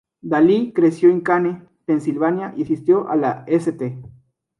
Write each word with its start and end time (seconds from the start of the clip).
Daly 0.23 0.73
creció 0.73 1.11
en 1.11 1.21
Kane, 1.21 1.63
Pensilvania, 1.85 2.55
y 2.57 2.63
asistió 2.63 3.07
a 3.07 3.15
la 3.15 3.43
St. 3.45 4.01